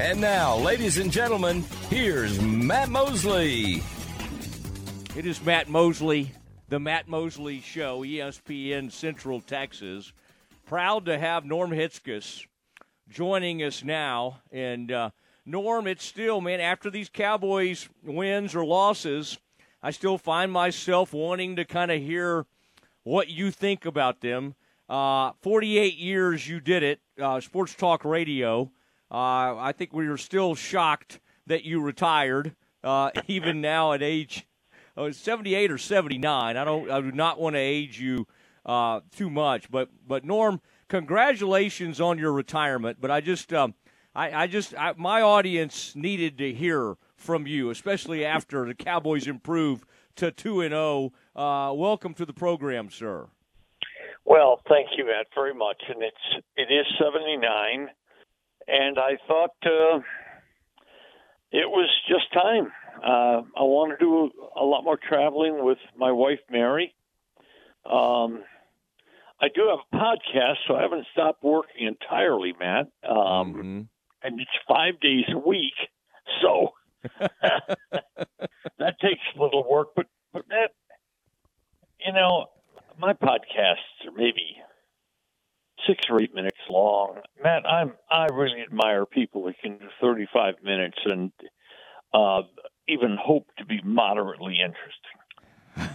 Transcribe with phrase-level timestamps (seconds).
[0.00, 3.82] And now, ladies and gentlemen, here's Matt Mosley.
[5.16, 6.30] It is Matt Mosley,
[6.68, 10.12] the Matt Mosley Show, ESPN Central Texas.
[10.66, 12.46] Proud to have Norm Hitzges
[13.08, 14.40] joining us now.
[14.52, 15.10] And uh,
[15.44, 19.36] Norm, it's still, man, after these Cowboys wins or losses,
[19.82, 22.46] I still find myself wanting to kind of hear
[23.02, 24.54] what you think about them.
[24.88, 28.70] Uh, 48 years you did it, uh, Sports Talk Radio.
[29.10, 34.46] Uh, I think we were still shocked that you retired, uh, even now at age
[34.96, 36.56] oh, 78 or 79.
[36.56, 38.26] I don't, I do not want to age you
[38.66, 42.98] uh, too much, but but Norm, congratulations on your retirement.
[43.00, 43.74] But I just, um,
[44.14, 49.26] I, I just, I, my audience needed to hear from you, especially after the Cowboys
[49.26, 49.84] improved
[50.16, 51.12] to two and zero.
[51.34, 53.28] Uh, welcome to the program, sir.
[54.24, 55.82] Well, thank you, Matt, very much.
[55.88, 57.88] And it's it is seventy nine
[58.68, 59.98] and I thought uh,
[61.50, 62.72] it was just time.
[63.02, 66.94] Uh, I want to do a lot more traveling with my wife Mary.
[67.86, 68.42] Um,
[69.40, 72.88] I do have a podcast, so I haven't stopped working entirely, Matt.
[73.08, 73.80] Um, mm-hmm.
[74.22, 75.74] And it's five days a week,
[76.42, 76.72] so
[77.20, 79.90] that takes a little work.
[79.94, 80.70] But but that,
[82.04, 82.46] you know,
[82.98, 84.56] my podcasts are maybe
[85.86, 87.18] six or eight minutes long.
[87.42, 91.32] Matt, I'm I really admire people who can do 35 minutes and
[92.12, 92.42] uh,
[92.88, 95.18] even hope to be moderately interesting.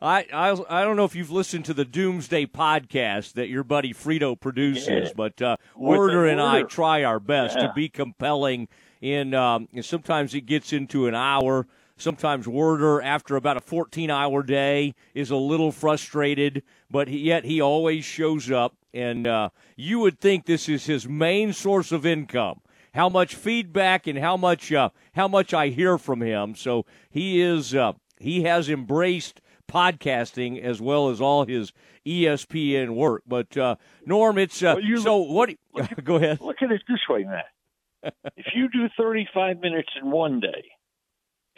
[0.00, 3.92] I, I I don't know if you've listened to the Doomsday podcast that your buddy
[3.92, 5.12] Frito produces, yeah.
[5.16, 7.66] but uh, Werder and I try our best yeah.
[7.66, 8.68] to be compelling.
[9.00, 11.66] In um, sometimes it gets into an hour.
[11.98, 17.44] Sometimes Werder, after about a 14 hour day, is a little frustrated, but he, yet
[17.44, 18.76] he always shows up.
[18.94, 22.60] And uh, you would think this is his main source of income.
[22.94, 26.54] How much feedback and how much uh, how much I hear from him.
[26.54, 31.72] So he is uh, he has embraced podcasting as well as all his
[32.06, 33.22] ESPN work.
[33.26, 33.76] But uh,
[34.06, 35.50] Norm, it's uh, well, so what?
[36.04, 36.40] go ahead.
[36.40, 38.14] Look at it this way, Matt.
[38.36, 40.70] if you do 35 minutes in one day,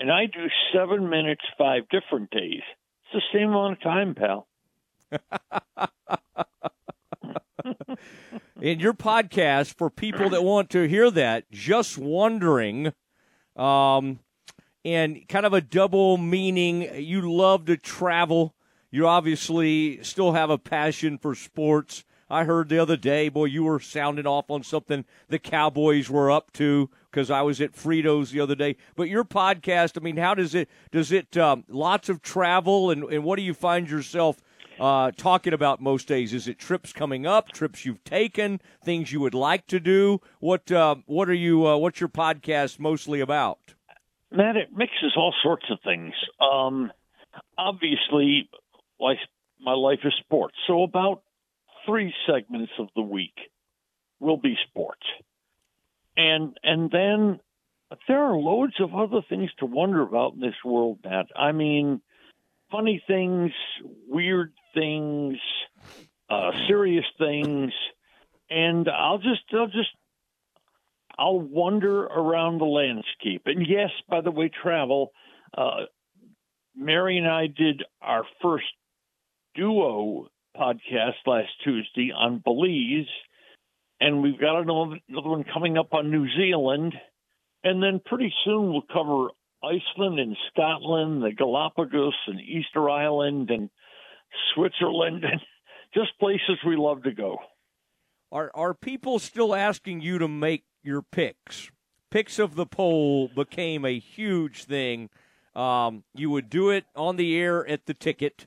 [0.01, 2.63] and I do seven minutes five different days.
[3.13, 4.49] It's the same amount of time, pal.
[8.61, 12.95] in your podcast, for people that want to hear that, just wondering,
[13.57, 14.21] um,
[14.85, 16.89] and kind of a double meaning.
[16.95, 18.55] You love to travel.
[18.91, 22.05] You obviously still have a passion for sports.
[22.31, 26.31] I heard the other day, boy, you were sounding off on something the Cowboys were
[26.31, 28.77] up to because I was at Fritos the other day.
[28.95, 30.69] But your podcast, I mean, how does it?
[30.93, 34.41] Does it um, lots of travel, and, and what do you find yourself
[34.79, 36.33] uh, talking about most days?
[36.33, 40.21] Is it trips coming up, trips you've taken, things you would like to do?
[40.39, 41.67] What uh, What are you?
[41.67, 43.59] Uh, what's your podcast mostly about?
[44.31, 46.15] Matt, it mixes all sorts of things.
[46.41, 46.93] Um,
[47.59, 48.49] obviously,
[49.01, 49.19] like
[49.61, 51.23] my life is sports, so about
[51.87, 53.35] three segments of the week
[54.19, 55.07] will be sports.
[56.17, 57.41] And and then
[58.07, 61.27] there are loads of other things to wonder about in this world, Matt.
[61.35, 62.01] I mean,
[62.71, 63.53] funny things,
[64.09, 65.39] weird things,
[66.29, 67.73] uh, serious things,
[68.49, 69.91] and I'll just I'll just
[71.19, 73.43] I'll wander around the landscape.
[73.47, 75.13] And yes, by the way, travel.
[75.57, 75.87] Uh,
[76.77, 78.67] Mary and I did our first
[79.55, 83.09] duo podcast last Tuesday on Belize,
[84.01, 86.95] and we've got another, one coming up on New Zealand,
[87.63, 89.29] and then pretty soon we'll cover
[89.63, 93.71] Iceland and Scotland, the Galapagos and Easter Island and
[94.55, 95.41] Switzerland, and
[95.95, 97.39] just places we love to go.
[98.33, 101.71] Are are people still asking you to make your picks?
[102.11, 105.11] Picks of the poll became a huge thing.
[105.55, 108.47] Um, you would do it on the air at the ticket.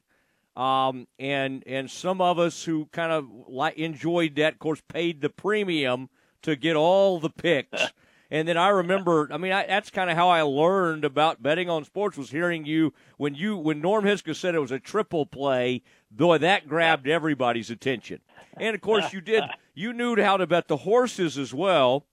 [0.56, 5.22] Um, and and some of us who kind of like enjoyed that, of course, paid
[5.22, 6.09] the premium
[6.44, 7.92] to get all the picks.
[8.31, 11.69] and then I remember, I mean, I, that's kind of how I learned about betting
[11.69, 15.25] on sports was hearing you when you when Norm Hitzges said it was a triple
[15.25, 15.81] play.
[16.12, 18.19] Boy, that grabbed everybody's attention.
[18.57, 19.44] And of course, you did.
[19.75, 22.06] You knew how to bet the horses as well,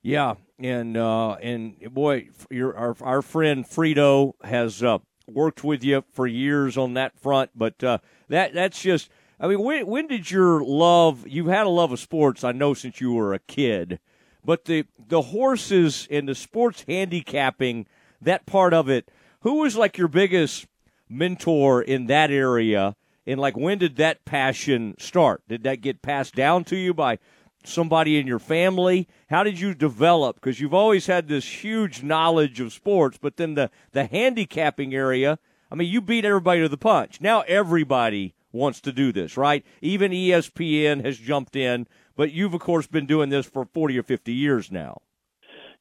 [0.02, 4.98] Yeah, and uh, and boy, your our our friend Frito has uh,
[5.28, 7.98] worked with you for years on that front, but uh,
[8.28, 9.10] that that's just.
[9.42, 11.26] I mean, when when did your love?
[11.26, 13.98] You've had a love of sports, I know, since you were a kid,
[14.44, 17.86] but the the horses and the sports handicapping
[18.20, 19.10] that part of it.
[19.40, 20.68] Who was like your biggest
[21.08, 22.94] mentor in that area?
[23.26, 25.42] And like, when did that passion start?
[25.48, 27.18] Did that get passed down to you by
[27.64, 29.08] somebody in your family?
[29.28, 30.36] How did you develop?
[30.36, 35.38] Because you've always had this huge knowledge of sports, but then the, the handicapping area,
[35.70, 37.20] I mean, you beat everybody to the punch.
[37.20, 39.64] Now everybody wants to do this, right?
[39.80, 44.02] Even ESPN has jumped in, but you've, of course, been doing this for 40 or
[44.02, 45.02] 50 years now.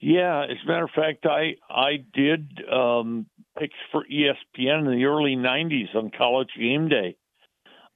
[0.01, 3.27] Yeah, as a matter of fact, I I did um,
[3.57, 7.15] picks for ESPN in the early '90s on College Game Day,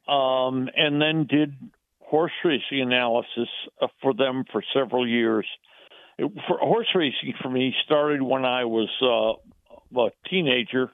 [0.08, 1.56] um, and then did
[2.00, 3.50] horse racing analysis
[3.82, 5.48] uh, for them for several years.
[6.20, 10.92] It, for horse racing for me started when I was uh, a teenager.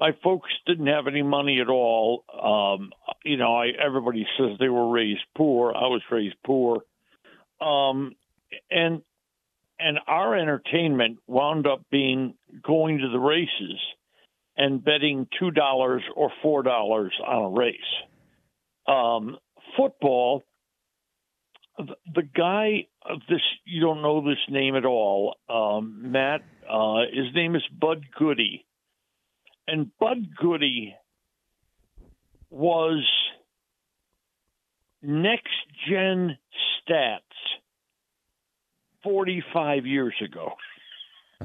[0.00, 2.24] My folks didn't have any money at all.
[2.32, 2.90] Um,
[3.22, 5.74] you know, I, everybody says they were raised poor.
[5.74, 6.82] I was raised poor,
[7.60, 8.16] um,
[8.70, 9.02] and
[9.78, 13.78] and our entertainment wound up being going to the races
[14.56, 17.76] and betting two dollars or four dollars on a race.
[18.86, 19.36] Um,
[19.76, 20.42] football,
[21.78, 27.34] the guy of this, you don't know this name at all, um, Matt, uh, his
[27.34, 28.64] name is Bud Goody.
[29.70, 30.96] And Bud Goody
[32.50, 33.06] was
[35.00, 35.54] next
[35.88, 36.36] gen
[36.88, 37.20] stats
[39.04, 40.54] 45 years ago.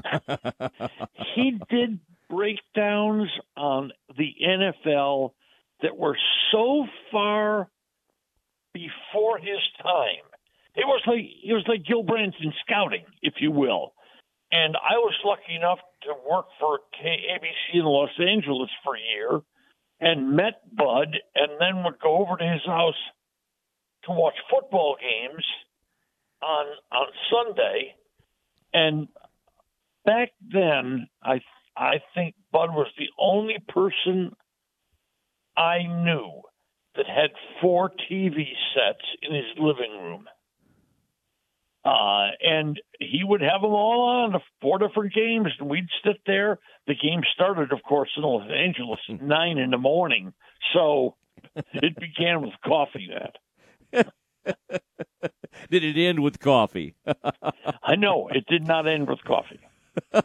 [1.36, 5.30] he did breakdowns on the NFL
[5.82, 6.18] that were
[6.50, 7.70] so far
[8.74, 10.24] before his time.
[10.74, 13.92] It was like it was like Gil Branson scouting, if you will.
[14.52, 19.42] And I was lucky enough to work for ABC in Los Angeles for a year
[20.00, 22.94] and met Bud and then would go over to his house
[24.04, 25.44] to watch football games
[26.42, 27.94] on on Sunday.
[28.72, 29.08] And
[30.04, 31.40] back then I
[31.76, 34.34] I think Bud was the only person
[35.56, 36.42] I knew
[36.96, 38.44] that had four TV
[38.74, 40.28] sets in his living room.
[41.86, 46.58] Uh, and he would have them all on four different games, and we'd sit there.
[46.88, 50.32] The game started, of course, in Los Angeles at nine in the morning,
[50.74, 51.14] so
[51.54, 53.08] it began with coffee.
[53.92, 54.12] That
[55.70, 56.96] did it end with coffee?
[57.84, 59.60] I know it did not end with coffee.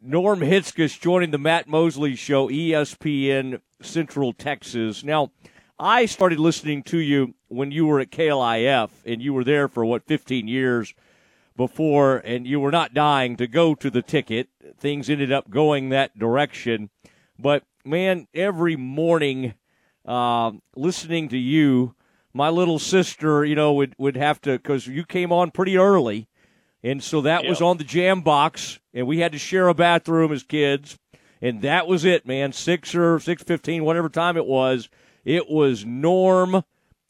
[0.00, 5.04] Norm Hitzges joining the Matt Mosley Show, ESPN Central Texas.
[5.04, 5.30] Now,
[5.78, 9.84] I started listening to you when you were at KLIF, and you were there for
[9.84, 10.94] what 15 years
[11.56, 14.48] before, and you were not dying to go to the ticket.
[14.78, 16.90] Things ended up going that direction,
[17.38, 19.54] but man, every morning,
[20.04, 21.94] uh, listening to you,
[22.32, 26.28] my little sister, you know, would would have to because you came on pretty early
[26.86, 27.50] and so that yep.
[27.50, 30.98] was on the jam box, and we had to share a bathroom as kids,
[31.42, 32.52] and that was it, man.
[32.52, 34.88] Six or six fifteen, whatever time it was,
[35.26, 36.62] it was norm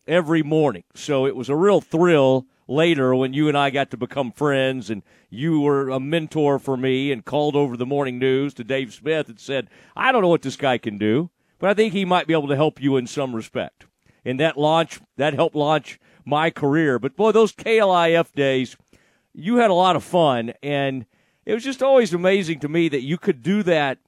[0.08, 0.84] every morning.
[0.94, 4.90] So it was a real thrill later when you and I got to become friends,
[4.90, 8.92] and you were a mentor for me, and called over the morning news to Dave
[8.92, 12.04] Smith and said, "I don't know what this guy can do, but I think he
[12.04, 13.84] might be able to help you in some respect."
[14.24, 16.98] And that launch, that helped launch my career.
[16.98, 18.76] But boy, those KLIF days
[19.34, 21.04] you had a lot of fun, and
[21.44, 23.98] it was just always amazing to me that you could do that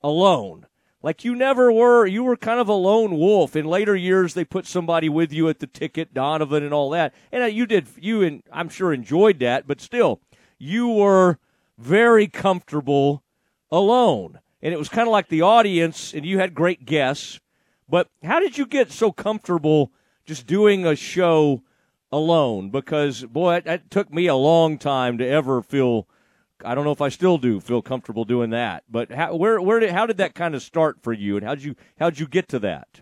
[0.00, 0.66] alone.
[1.06, 3.54] Like you never were, you were kind of a lone wolf.
[3.54, 7.14] In later years, they put somebody with you at the ticket, Donovan, and all that.
[7.30, 10.20] And uh, you did, you and I'm sure enjoyed that, but still,
[10.58, 11.38] you were
[11.78, 13.22] very comfortable
[13.70, 14.40] alone.
[14.60, 17.38] And it was kind of like the audience, and you had great guests,
[17.88, 19.92] But how did you get so comfortable
[20.24, 21.62] just doing a show
[22.10, 22.70] alone?
[22.70, 26.08] Because boy, it, it took me a long time to ever feel.
[26.64, 28.84] I don't know if I still do feel comfortable doing that.
[28.88, 31.54] But how, where where did how did that kind of start for you, and how
[31.54, 33.00] did you how did you get to that?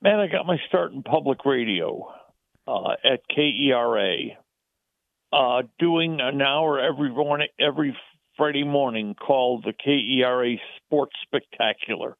[0.00, 2.12] Man, I got my start in public radio
[2.66, 4.36] uh, at KERA,
[5.32, 7.96] uh, doing an hour every morning, every
[8.36, 12.16] Friday morning called the KERA Sports Spectacular.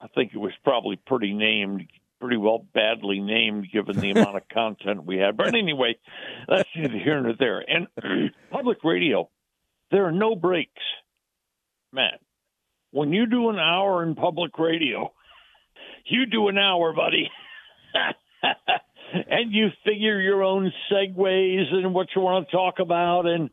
[0.00, 1.88] I think it was probably pretty named,
[2.24, 5.36] pretty well badly named given the amount of content we had.
[5.36, 5.98] But anyway,
[6.48, 7.62] that's neither here nor there.
[7.68, 7.86] And
[8.50, 9.28] public radio,
[9.90, 10.82] there are no breaks,
[11.92, 12.20] Matt.
[12.92, 15.12] When you do an hour in public radio,
[16.06, 17.28] you do an hour, buddy.
[19.12, 23.26] and you figure your own segues and what you want to talk about.
[23.26, 23.50] And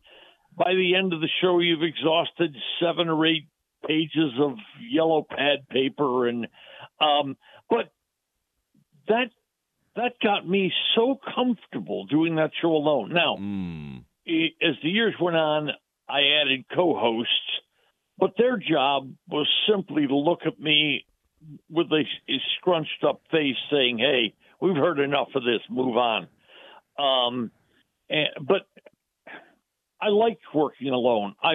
[0.56, 3.48] by the end of the show, you've exhausted seven or eight
[3.86, 6.26] pages of yellow pad paper.
[6.26, 6.46] And,
[7.02, 7.36] um,
[7.68, 7.92] but
[9.08, 9.30] that,
[9.96, 13.12] that got me so comfortable doing that show alone.
[13.12, 13.98] Now, mm.
[14.26, 15.70] as the years went on,
[16.08, 17.30] I added co hosts,
[18.18, 21.04] but their job was simply to look at me
[21.70, 25.60] with a, a scrunched up face saying, Hey, we've heard enough of this.
[25.68, 26.28] Move on.
[26.98, 27.50] Um,
[28.08, 28.66] and, but
[30.00, 31.34] I like working alone.
[31.42, 31.54] I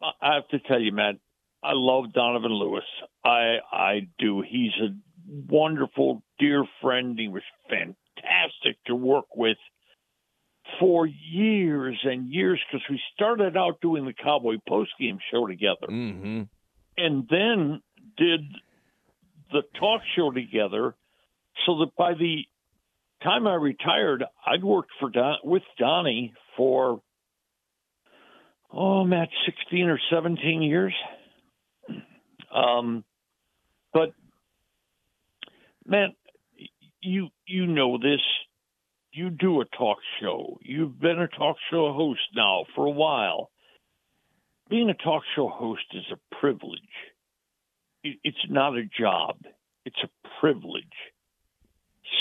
[0.00, 1.16] I have to tell you, Matt,
[1.62, 2.84] I love Donovan Lewis.
[3.24, 4.42] I I do.
[4.46, 4.94] He's a
[5.28, 7.18] wonderful, dear friend.
[7.18, 9.58] He was fantastic to work with
[10.78, 16.42] for years and years because we started out doing the Cowboy postgame show together, mm-hmm.
[16.96, 17.80] and then
[18.16, 18.40] did
[19.50, 20.94] the talk show together
[21.64, 22.44] so that by the
[23.22, 27.00] time I retired, I'd worked for Don, with Donnie for
[28.70, 30.94] oh, Matt, sixteen or seventeen years.
[32.54, 33.04] Um,
[33.92, 34.12] but
[35.88, 36.14] man,
[37.00, 38.20] you you know this.
[39.12, 40.58] You do a talk show.
[40.62, 43.50] You've been a talk show host now for a while.
[44.68, 46.80] Being a talk show host is a privilege.
[48.04, 49.38] It's not a job.
[49.84, 50.84] It's a privilege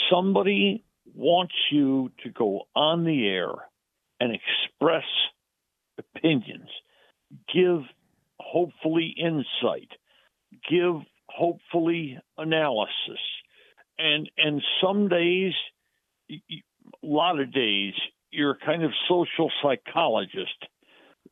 [0.10, 0.84] somebody
[1.14, 3.52] wants you to go on the air
[4.20, 5.06] and express
[5.98, 6.70] opinions,
[7.54, 7.82] give
[8.40, 9.90] hopefully insight,
[10.70, 10.96] give
[11.30, 13.20] hopefully analysis.
[14.00, 15.54] And and some days
[16.30, 16.36] a
[17.04, 17.94] lot of days
[18.32, 20.66] you're kind of social psychologist.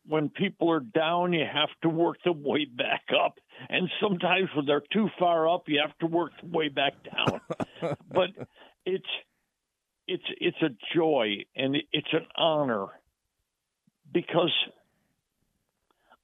[0.06, 3.38] When people are down, you have to work them way back up.
[3.68, 7.40] And sometimes when they're too far up, you have to work them way back down.
[8.10, 8.30] but
[8.84, 9.06] it's
[10.06, 12.86] it's it's a joy and it's an honor
[14.12, 14.52] because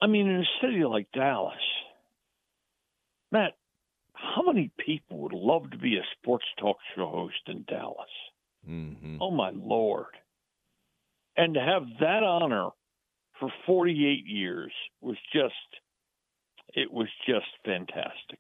[0.01, 1.55] I mean in a city like Dallas,
[3.33, 3.55] Matt,
[4.23, 8.11] how many people would love to be a sports talk show host in Dallas?
[8.69, 9.19] Mm-hmm.
[9.21, 10.17] Oh my lord!
[11.37, 12.71] And to have that honor
[13.41, 15.55] for 48 years was just
[16.75, 18.39] it was just fantastic.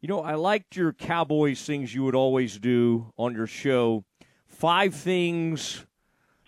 [0.00, 4.04] You know, I liked your Cowboys things you would always do on your show.
[4.46, 5.84] Five things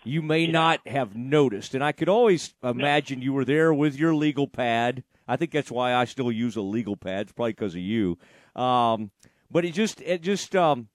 [0.03, 0.51] you may yeah.
[0.51, 1.75] not have noticed.
[1.75, 5.03] And I could always imagine you were there with your legal pad.
[5.29, 7.21] I think that's why I still use a legal pad.
[7.21, 8.17] It's probably because of you.
[8.55, 9.11] Um,
[9.49, 10.89] but it just, it just, um,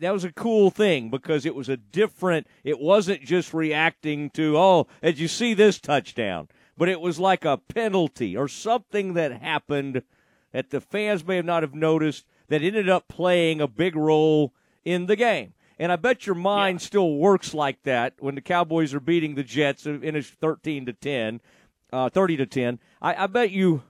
[0.00, 4.56] that was a cool thing because it was a different, it wasn't just reacting to,
[4.56, 6.48] oh, did you see this touchdown?
[6.76, 10.02] But it was like a penalty or something that happened–
[10.52, 14.52] that the fans may have not have noticed that ended up playing a big role
[14.84, 15.54] in the game.
[15.78, 16.86] And I bet your mind yeah.
[16.86, 20.92] still works like that when the Cowboys are beating the Jets in a 13 to
[20.92, 21.40] 10,
[21.92, 22.78] uh, 30 to 10.
[23.00, 23.82] I, I bet you,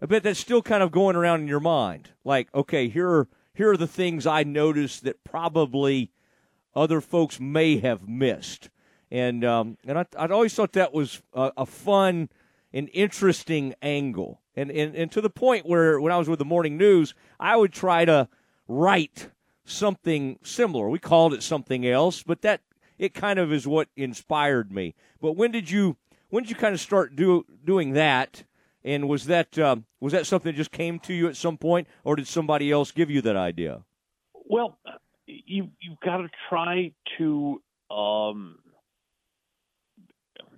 [0.00, 2.10] I bet that's still kind of going around in your mind.
[2.24, 6.12] Like, okay, here are, here are the things I noticed that probably
[6.74, 8.70] other folks may have missed.
[9.10, 12.28] And, um, and I, I'd always thought that was a, a fun
[12.72, 14.40] and interesting angle.
[14.56, 17.56] And, and, and to the point where when I was with the morning news, I
[17.56, 18.28] would try to
[18.66, 19.30] write
[19.64, 20.88] something similar.
[20.88, 22.60] We called it something else, but that
[22.98, 24.94] it kind of is what inspired me.
[25.20, 25.96] But when did you
[26.34, 28.44] when did you kind of start do, doing that?
[28.82, 31.88] And was that um, was that something that just came to you at some point,
[32.02, 33.82] or did somebody else give you that idea?
[34.34, 34.78] Well,
[35.26, 38.58] you you've got to try to um,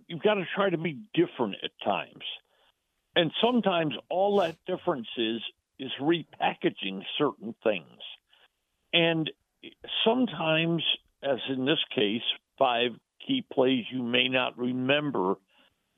[0.09, 2.25] you've got to try to be different at times
[3.16, 5.40] and sometimes all that difference is
[5.78, 8.00] is repackaging certain things.
[8.92, 9.30] And
[10.04, 10.83] sometimes,
[11.23, 12.23] as in this case,
[12.59, 12.92] five
[13.26, 15.35] key plays you may not remember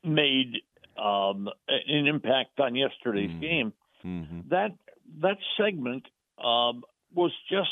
[0.09, 0.55] made
[0.97, 3.41] um, an impact on yesterday's mm-hmm.
[3.41, 3.73] game.
[4.05, 4.41] Mm-hmm.
[4.50, 4.71] That
[5.23, 6.05] that segment
[6.38, 6.85] um,
[7.15, 7.69] was just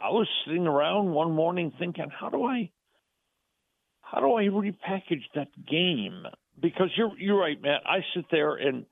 [0.00, 2.70] I was sitting around one morning thinking, how do I
[4.00, 6.24] how do I repackage that game?
[6.60, 7.82] Because you're you're right, Matt.
[7.86, 8.86] I sit there and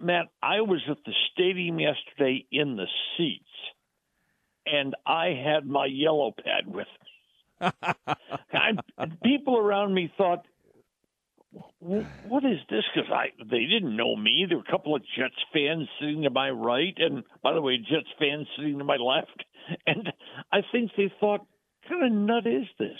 [0.00, 2.86] Matt, I was at the stadium yesterday in the
[3.16, 3.44] seats,
[4.66, 7.70] and I had my yellow pad with me.
[8.52, 10.44] I, people around me thought,
[11.80, 14.46] "What is this?" Because I they didn't know me.
[14.48, 17.78] There were a couple of Jets fans sitting to my right, and by the way,
[17.78, 19.44] Jets fans sitting to my left.
[19.86, 20.12] And
[20.50, 21.46] I think they thought,
[21.88, 22.98] kind of nut is this?"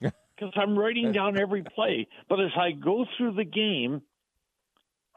[0.36, 4.02] Because I'm writing down every play, but as I go through the game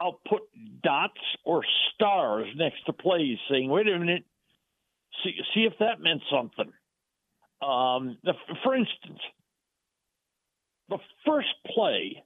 [0.00, 0.42] I'll put
[0.82, 1.64] dots or
[1.94, 4.24] stars next to plays, saying, "Wait a minute,
[5.22, 6.72] see see if that meant something."
[7.62, 9.20] Um, the, for instance,
[10.88, 12.22] the first play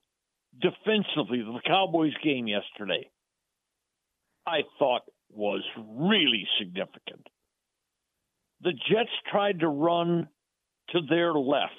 [0.61, 3.09] defensively the Cowboys game yesterday,
[4.47, 5.03] I thought
[5.33, 7.27] was really significant.
[8.63, 10.29] The Jets tried to run
[10.91, 11.73] to their left,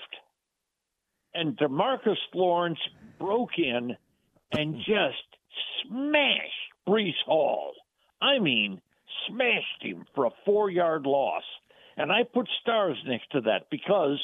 [1.33, 2.79] and DeMarcus Lawrence
[3.19, 3.95] broke in
[4.51, 5.37] and just
[5.83, 7.73] smashed Breece Hall.
[8.21, 8.81] I mean,
[9.27, 11.43] smashed him for a four yard loss.
[11.97, 14.19] And I put stars next to that because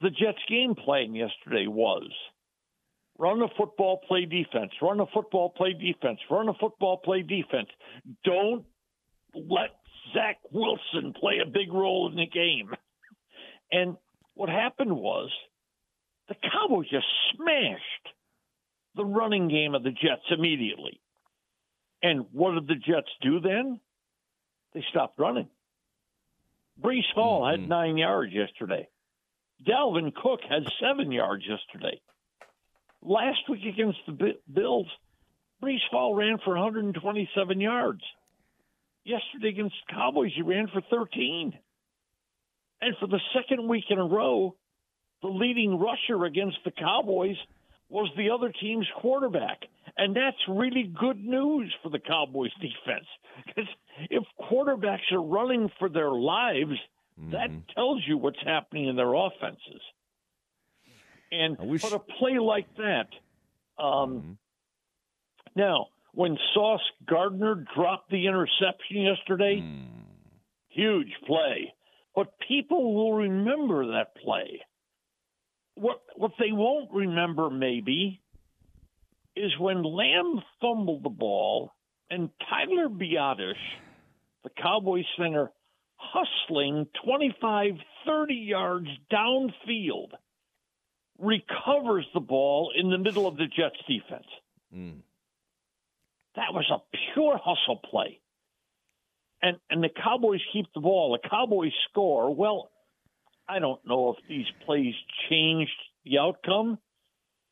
[0.00, 2.10] the Jets' game plan yesterday was
[3.18, 7.68] run the football, play defense, run the football, play defense, run the football, play defense.
[8.24, 8.64] Don't
[9.34, 9.70] let
[10.12, 12.70] Zach Wilson play a big role in the game.
[13.72, 13.96] And
[14.34, 15.30] what happened was
[16.28, 18.14] the Cowboys just smashed
[18.96, 21.00] the running game of the Jets immediately.
[22.02, 23.80] And what did the Jets do then?
[24.72, 25.48] They stopped running.
[26.82, 27.60] Breece Hall mm-hmm.
[27.60, 28.88] had nine yards yesterday.
[29.66, 32.00] Dalvin Cook had seven yards yesterday.
[33.04, 34.86] Last week against the Bills,
[35.62, 38.00] Breece Hall ran for 127 yards.
[39.04, 41.52] Yesterday against the Cowboys, he ran for 13.
[42.80, 44.56] And for the second week in a row,
[45.20, 47.36] the leading rusher against the Cowboys
[47.90, 49.64] was the other team's quarterback.
[49.98, 53.06] And that's really good news for the Cowboys defense.
[53.46, 53.68] Because
[54.10, 56.78] if quarterbacks are running for their lives,
[57.20, 57.32] mm-hmm.
[57.32, 59.82] that tells you what's happening in their offenses.
[61.40, 61.82] And wish...
[61.82, 63.08] but a play like that,
[63.78, 64.32] um, mm-hmm.
[65.56, 69.86] now when Sauce Gardner dropped the interception yesterday, mm.
[70.68, 71.74] huge play.
[72.14, 74.60] But people will remember that play
[75.74, 78.20] what what they won't remember maybe
[79.36, 81.72] is when Lamb fumbled the ball
[82.10, 83.54] and Tyler Biadasz,
[84.44, 85.50] the Cowboys center,
[85.96, 87.72] hustling 25,
[88.06, 90.10] 30 yards downfield,
[91.18, 94.26] recovers the ball in the middle of the Jets defense.
[94.74, 95.00] Mm.
[96.36, 96.78] That was a
[97.14, 98.20] pure hustle play.
[99.42, 101.18] And and the Cowboys keep the ball.
[101.20, 102.34] The Cowboys score.
[102.34, 102.70] Well,
[103.48, 104.94] I don't know if these plays
[105.28, 105.70] changed
[106.04, 106.78] the outcome,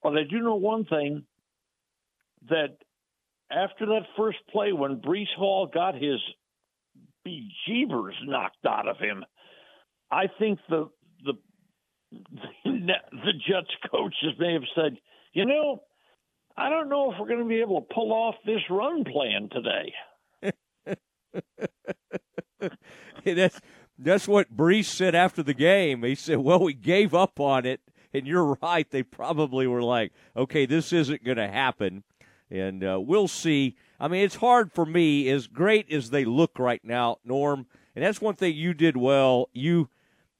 [0.02, 1.24] but I do know one thing
[2.48, 2.78] that
[3.50, 6.18] after that first play, when Breece Hall got his
[7.26, 9.24] bejeebers knocked out of him,
[10.10, 10.88] I think the
[12.64, 14.98] the Jets coaches may have said,
[15.32, 15.82] you know,
[16.56, 19.48] I don't know if we're going to be able to pull off this run plan
[19.50, 19.94] today.
[23.24, 23.60] that's
[23.98, 26.02] that's what Breece said after the game.
[26.02, 27.80] He said, "Well, we gave up on it."
[28.14, 28.90] And you're right.
[28.90, 32.04] They probably were like, "Okay, this isn't going to happen."
[32.50, 33.76] And uh, we'll see.
[33.98, 37.66] I mean, it's hard for me, as great as they look right now, Norm.
[37.94, 39.48] And that's one thing you did well.
[39.52, 39.88] You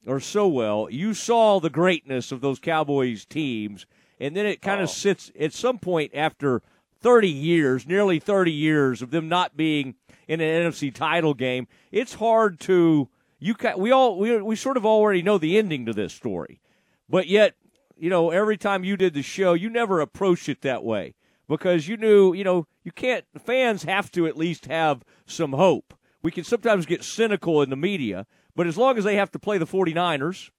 [0.05, 0.87] or so well.
[0.89, 3.85] You saw the greatness of those Cowboys teams,
[4.19, 4.91] and then it kind of oh.
[4.91, 6.61] sits at some point after
[7.01, 9.95] 30 years, nearly 30 years of them not being
[10.27, 11.67] in an NFC title game.
[11.91, 15.85] It's hard to you ca- we all we we sort of already know the ending
[15.85, 16.61] to this story,
[17.09, 17.55] but yet
[17.97, 21.15] you know every time you did the show, you never approached it that way
[21.49, 23.25] because you knew you know you can't.
[23.37, 25.93] Fans have to at least have some hope.
[26.21, 29.39] We can sometimes get cynical in the media, but as long as they have to
[29.39, 30.49] play the 49ers,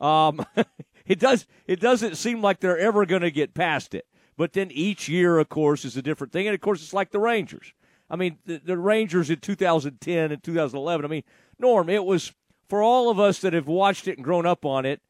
[0.00, 0.44] um,
[1.06, 4.06] it does it doesn't seem like they're ever going to get past it.
[4.36, 7.10] But then each year, of course, is a different thing, and of course, it's like
[7.10, 7.74] the Rangers.
[8.08, 11.04] I mean, the, the Rangers in 2010 and 2011.
[11.04, 11.22] I mean,
[11.58, 12.32] Norm, it was
[12.68, 15.00] for all of us that have watched it and grown up on it,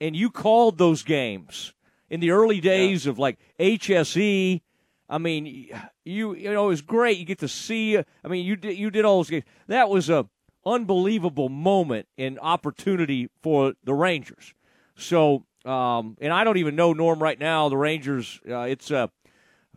[0.00, 1.72] and you called those games
[2.10, 3.10] in the early days yeah.
[3.10, 4.60] of like HSE.
[5.08, 5.46] I mean,
[6.04, 7.18] you you know it was great.
[7.18, 7.96] You get to see.
[7.96, 9.44] I mean, you did you did all those games.
[9.68, 10.28] That was a
[10.66, 14.52] unbelievable moment and opportunity for the Rangers.
[14.96, 17.68] So, um, and I don't even know Norm right now.
[17.68, 18.40] The Rangers.
[18.48, 19.10] Uh, it's a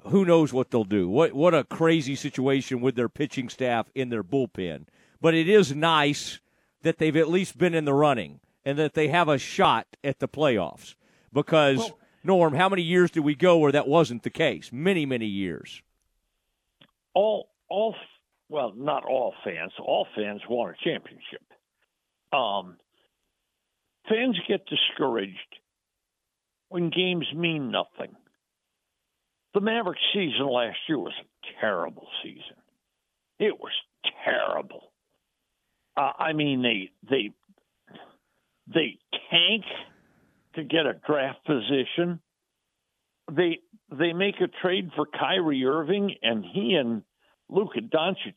[0.08, 1.08] who knows what they'll do?
[1.08, 4.86] What what a crazy situation with their pitching staff in their bullpen.
[5.22, 6.40] But it is nice
[6.82, 10.20] that they've at least been in the running and that they have a shot at
[10.20, 10.96] the playoffs.
[11.34, 14.72] Because well, Norm, how many years did we go where that wasn't the case?
[14.72, 15.82] Many, many years.
[17.14, 17.96] All all
[18.50, 19.72] well, not all fans.
[19.80, 21.44] All fans want a championship.
[22.34, 22.78] Um,
[24.08, 25.38] fans get discouraged
[26.70, 28.16] when games mean nothing.
[29.54, 32.58] The Mavericks season last year was a terrible season.
[33.40, 33.72] It was
[34.26, 34.92] terrible.
[35.98, 37.32] Uh, I mean, they they
[38.68, 39.00] they
[39.32, 39.64] tank
[40.56, 42.20] to get a draft position.
[43.32, 43.60] They
[43.92, 47.02] they make a trade for Kyrie Irving, and he and
[47.50, 48.36] Luka Doncic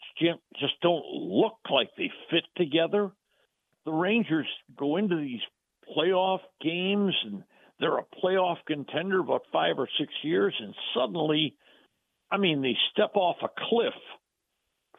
[0.58, 3.10] just don't look like they fit together.
[3.84, 4.46] The Rangers
[4.76, 5.40] go into these
[5.96, 7.42] playoff games and
[7.78, 11.56] they're a playoff contender about five or six years, and suddenly,
[12.30, 13.94] I mean, they step off a cliff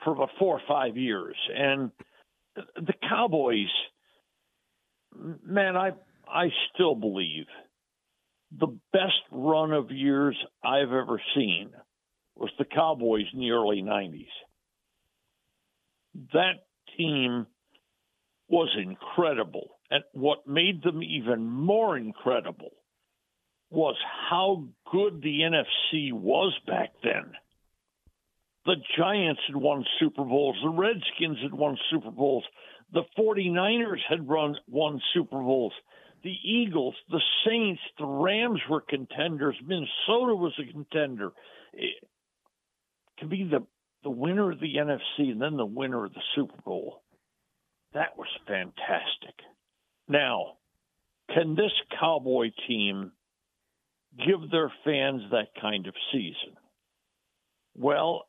[0.04, 1.36] for about four or five years.
[1.56, 1.92] And
[2.56, 3.72] the Cowboys,
[5.16, 5.92] man, I
[6.28, 7.46] I still believe
[8.52, 11.72] the best run of years I've ever seen
[12.36, 14.28] was the Cowboys in the early 90s.
[16.34, 16.66] That
[16.98, 17.48] team
[18.48, 19.78] was incredible.
[19.90, 22.72] And what made them even more incredible
[23.70, 23.96] was
[24.30, 27.34] how good the NFC was back then.
[28.66, 32.46] The Giants had won Super Bowls, the Redskins had won Super Bowls,
[32.94, 35.74] the 49ers had run won Super Bowls,
[36.24, 41.34] the Eagles, the Saints, the Rams were contenders, Minnesota was a contender.
[43.24, 43.66] To be the
[44.04, 47.02] the winner of the NFC and then the winner of the Super Bowl.
[47.94, 49.36] That was fantastic.
[50.10, 50.58] Now,
[51.34, 53.14] can this Cowboy team
[54.18, 56.58] give their fans that kind of season?
[57.76, 58.26] Well,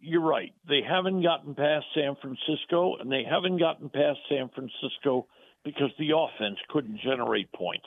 [0.00, 0.52] you're right.
[0.68, 5.26] They haven't gotten past San Francisco, and they haven't gotten past San Francisco
[5.64, 7.86] because the offense couldn't generate points.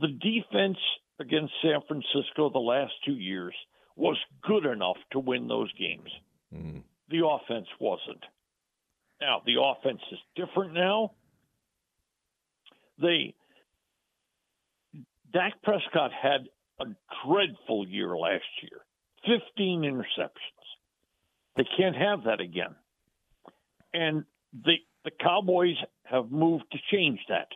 [0.00, 0.78] The defense
[1.20, 3.54] against San Francisco the last two years
[3.98, 6.08] was good enough to win those games.
[6.54, 6.82] Mm.
[7.10, 8.24] The offense wasn't.
[9.20, 11.12] Now, the offense is different now.
[13.00, 13.34] They
[15.32, 16.48] Dak Prescott had
[16.80, 16.84] a
[17.26, 18.84] dreadful year last year.
[19.26, 20.30] 15 interceptions.
[21.56, 22.74] They can't have that again.
[23.92, 27.48] And the the Cowboys have moved to change that.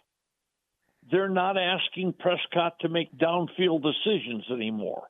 [1.11, 5.09] They're not asking Prescott to make downfield decisions anymore.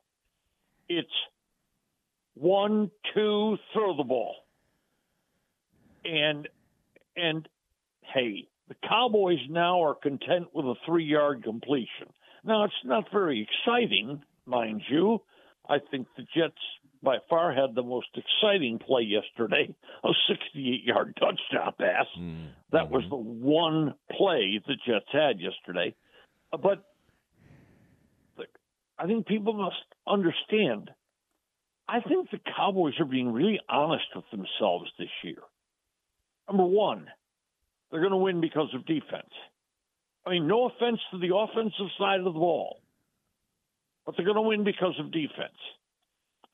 [0.89, 1.09] It's
[2.35, 4.37] one, two, throw the ball.
[6.05, 6.49] And
[7.17, 7.49] and
[8.03, 12.09] hey, the Cowboys now are content with a three yard completion.
[12.45, 15.23] Now it's not very exciting, mind you.
[15.69, 16.57] I think the Jets
[17.03, 22.07] by far had the most exciting play yesterday, a 68 yard touchdown pass.
[22.19, 22.47] Mm-hmm.
[22.73, 25.95] That was the one play the Jets had yesterday.
[26.51, 26.85] But
[28.99, 29.77] I think people must
[30.07, 30.91] understand.
[31.89, 35.43] I think the Cowboys are being really honest with themselves this year.
[36.49, 37.07] Number one,
[37.91, 39.33] they're going to win because of defense.
[40.27, 42.81] I mean, no offense to the offensive side of the ball,
[44.07, 45.59] but they're going to win because of defense.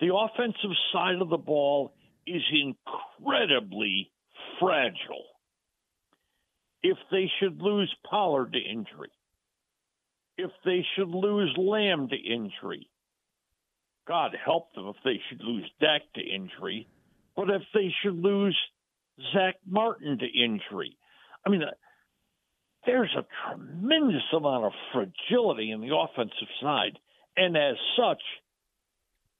[0.00, 1.92] The offensive side of the ball
[2.26, 4.10] is incredibly
[4.60, 5.24] fragile.
[6.82, 9.10] If they should lose Pollard to injury,
[10.38, 12.88] if they should lose Lamb to injury.
[14.06, 16.88] God help them if they should lose Dak to injury.
[17.36, 18.56] But if they should lose
[19.32, 20.96] Zack Martin to injury,
[21.44, 21.72] I mean, uh,
[22.86, 26.98] there's a tremendous amount of fragility in the offensive side.
[27.36, 28.22] And as such,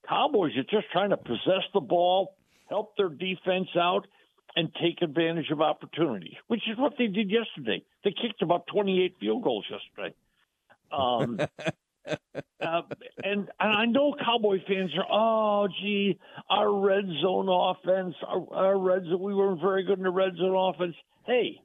[0.07, 2.35] Cowboys are just trying to possess the ball,
[2.69, 4.05] help their defense out,
[4.55, 7.83] and take advantage of opportunities, which is what they did yesterday.
[8.03, 10.15] They kicked about 28 field goals yesterday.
[10.91, 11.39] Um,
[12.07, 12.81] uh,
[13.23, 18.79] and, and I know Cowboy fans are, oh, gee, our red zone offense, our, our
[18.79, 20.95] red zone, we weren't very good in the red zone offense.
[21.25, 21.61] Hey,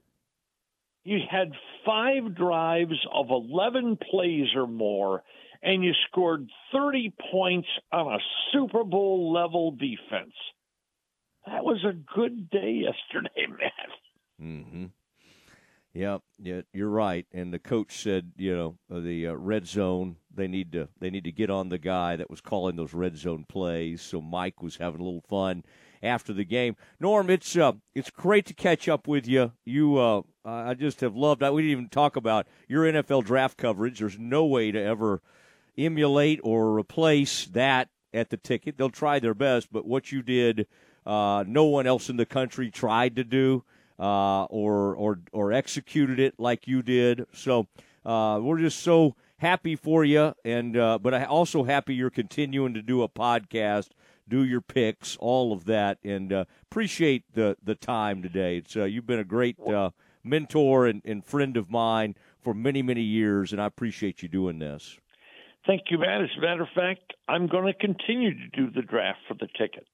[1.04, 1.52] you had
[1.84, 5.22] five drives of 11 plays or more,
[5.62, 8.18] and you scored 30 points on a
[8.52, 10.34] Super Bowl level defense.
[11.46, 13.70] That was a good day yesterday, man.
[14.40, 14.84] Mm-hmm.
[15.94, 17.24] Yeah, yeah, you're right.
[17.32, 20.16] And the coach said, you know, uh, the uh, red zone.
[20.34, 23.16] They need to they need to get on the guy that was calling those red
[23.16, 24.02] zone plays.
[24.02, 25.62] So Mike was having a little fun
[26.02, 26.74] after the game.
[26.98, 29.52] Norm, it's uh, it's great to catch up with you.
[29.64, 31.42] You, uh, I just have loved.
[31.42, 34.00] We didn't even talk about your NFL draft coverage.
[34.00, 35.22] There's no way to ever
[35.78, 38.76] emulate or replace that at the ticket.
[38.76, 40.66] They'll try their best, but what you did,
[41.06, 43.62] uh, no one else in the country tried to do
[43.98, 47.26] uh, or or or executed it like you did.
[47.32, 47.66] So
[48.04, 52.74] uh, we're just so happy for you, and uh, but I also happy you're continuing
[52.74, 53.90] to do a podcast,
[54.28, 58.58] do your picks, all of that, and uh, appreciate the the time today.
[58.58, 59.90] It's uh, you've been a great uh,
[60.22, 64.58] mentor and, and friend of mine for many many years, and I appreciate you doing
[64.58, 64.98] this.
[65.66, 66.20] Thank you, Matt.
[66.20, 69.48] As a matter of fact, I'm going to continue to do the draft for the
[69.58, 69.86] ticket.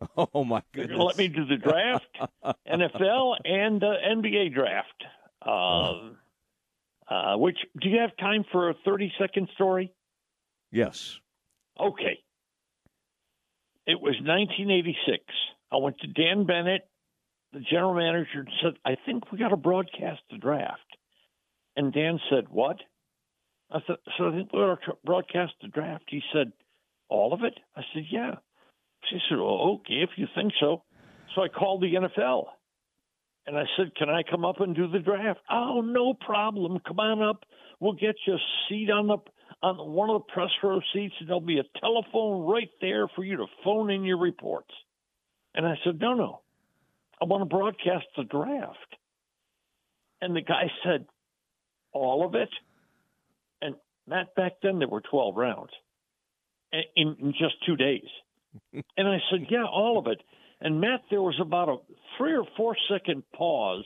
[0.16, 0.98] Oh my goodness!
[0.98, 2.18] Let me do the draft,
[2.68, 5.04] NFL and uh, NBA draft.
[5.44, 6.10] Uh,
[7.08, 9.92] uh, which do you have time for a 30 second story?
[10.70, 11.18] Yes.
[11.78, 12.18] Okay.
[13.86, 15.22] It was 1986.
[15.70, 16.88] I went to Dan Bennett,
[17.52, 20.80] the general manager, and said, "I think we got to broadcast the draft."
[21.76, 22.78] And Dan said, "What?"
[23.70, 26.52] I said, "So I think we got to broadcast the draft." He said,
[27.08, 28.36] "All of it?" I said, "Yeah."
[29.10, 30.82] She said, Well, okay, if you think so.
[31.34, 32.44] So I called the NFL
[33.46, 35.40] and I said, Can I come up and do the draft?
[35.50, 36.78] Oh, no problem.
[36.86, 37.44] Come on up.
[37.80, 38.38] We'll get you a
[38.68, 39.18] seat on the
[39.62, 43.24] on one of the press row seats, and there'll be a telephone right there for
[43.24, 44.70] you to phone in your reports.
[45.54, 46.40] And I said, No, no.
[47.20, 48.96] I want to broadcast the draft.
[50.20, 51.06] And the guy said,
[51.92, 52.50] All of it?
[53.62, 55.70] And Matt, back then there were 12 rounds
[56.72, 58.08] in, in just two days
[58.72, 60.20] and I said, Yeah, all of it.
[60.60, 61.76] And Matt, there was about a
[62.16, 63.84] three or four second pause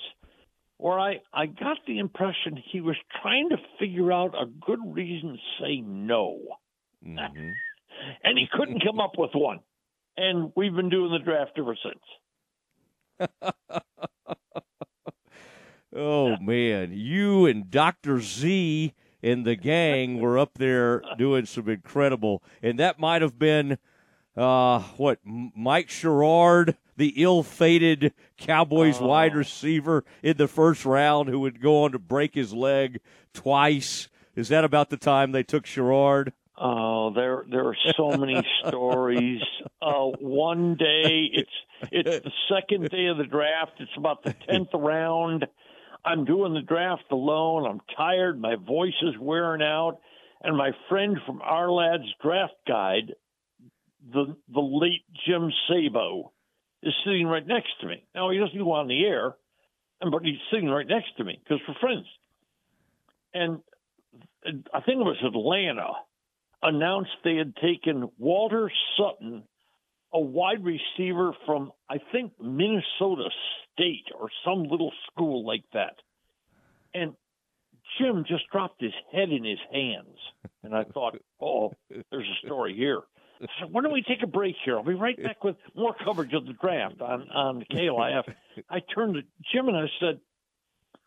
[0.76, 5.33] where I, I got the impression he was trying to figure out a good reason
[5.33, 6.38] to say no.
[7.04, 7.48] Mm-hmm.
[8.24, 9.61] and he couldn't come up with one.
[10.16, 13.31] And we've been doing the draft ever since.
[15.96, 16.92] oh, man.
[16.92, 18.20] You and Dr.
[18.20, 22.42] Z and the gang were up there doing some incredible.
[22.62, 23.78] And that might have been
[24.38, 29.07] uh, what Mike Sherrard, the ill-fated Cowboys oh.
[29.07, 33.01] wide receiver in the first round, who would go on to break his leg
[33.35, 34.09] twice.
[34.37, 36.33] Is that about the time they took Sherrard?
[36.61, 39.42] Oh, there there are so many stories.
[39.81, 41.51] Uh, one day it's
[41.92, 43.72] it's the second day of the draft.
[43.79, 45.46] It's about the tenth round.
[46.05, 47.66] I'm doing the draft alone.
[47.66, 48.40] I'm tired.
[48.40, 49.98] My voice is wearing out.
[50.40, 53.14] And my friend from Ourlads Draft Guide
[54.12, 56.33] the the late Jim Sabo
[56.83, 58.05] is sitting right next to me.
[58.14, 59.35] Now he doesn't go on the air,
[60.01, 62.07] but he's sitting right next to me because we're friends.
[63.35, 63.61] And
[64.73, 65.92] I think it was Atlanta
[66.62, 69.44] announced they had taken Walter Sutton,
[70.12, 73.29] a wide receiver from I think Minnesota
[73.73, 75.97] State or some little school like that.
[76.94, 77.14] And
[77.99, 80.16] Jim just dropped his head in his hands.
[80.62, 81.73] And I thought, oh,
[82.11, 83.03] there's a story here.
[83.40, 84.77] So why don't we take a break here?
[84.77, 88.24] I'll be right back with more coverage of the draft on, on KLIF.
[88.70, 89.22] I turned to
[89.53, 90.20] Jim and I said,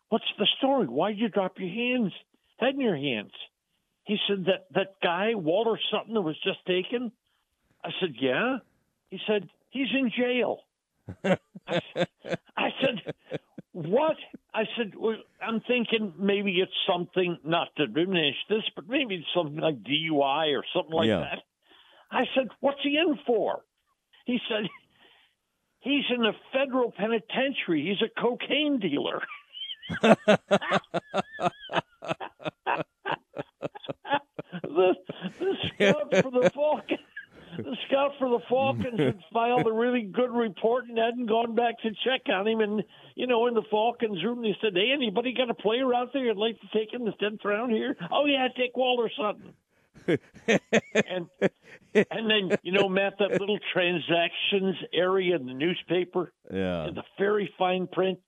[0.08, 0.86] What's the story?
[0.86, 2.12] Why'd you drop your hands,
[2.58, 3.32] head in your hands?
[4.04, 7.12] He said, That that guy, Walter Sutton, that was just taken?
[7.84, 8.58] I said, Yeah.
[9.10, 10.60] He said, He's in jail.
[11.24, 11.38] I,
[12.56, 13.14] I said,
[13.72, 14.16] What?
[14.54, 19.26] I said, well, I'm thinking maybe it's something, not to diminish this, but maybe it's
[19.34, 21.20] something like DUI or something like yeah.
[21.20, 21.38] that.
[22.12, 23.62] I said, What's he in for?
[24.26, 24.68] He said,
[25.80, 27.82] He's in the federal penitentiary.
[27.88, 29.20] He's a cocaine dealer.
[34.62, 34.94] the,
[35.40, 37.00] the scout for the Falcons,
[37.56, 41.80] the scout for the Falcons had filed a really good report and hadn't gone back
[41.80, 42.60] to check on him.
[42.60, 42.84] And
[43.16, 46.26] you know, in the Falcons room, they said, "Hey, anybody got a player out there
[46.26, 49.54] you'd like to take in the tenth round here?" Oh yeah, take Walter Sutton
[50.48, 51.28] and
[51.94, 57.52] and then you know, Matt, that little transactions area in the newspaper, yeah, the very
[57.58, 58.18] fine print.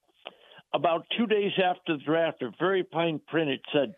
[0.72, 3.50] About two days after the draft, a very fine print.
[3.50, 3.94] It said,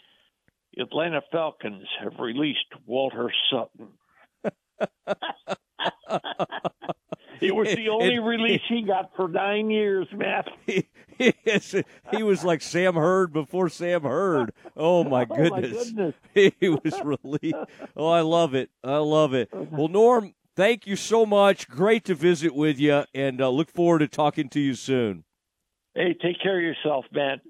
[0.79, 3.89] "Atlanta Falcons have released Walter Sutton."
[7.41, 10.49] it was the only release he got for nine years, Matt.
[10.67, 14.53] he was like Sam Hurd before Sam Hurd.
[14.77, 15.93] Oh my goodness.
[15.97, 16.55] Oh, my goodness.
[16.61, 17.55] he was really
[17.97, 18.71] Oh, I love it.
[18.85, 19.49] I love it.
[19.53, 21.69] Well, Norm, thank you so much.
[21.69, 25.25] Great to visit with you and uh, look forward to talking to you soon.
[25.95, 27.41] Hey, take care of yourself, Matt.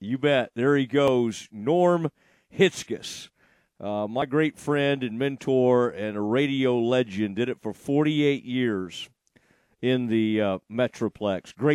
[0.00, 0.50] You bet.
[0.54, 1.48] There he goes.
[1.50, 2.10] Norm
[2.54, 3.30] Hitzges.
[3.84, 9.10] Uh, my great friend and mentor and a radio legend did it for 48 years
[9.82, 11.54] in the uh, Metroplex.
[11.54, 11.72] Great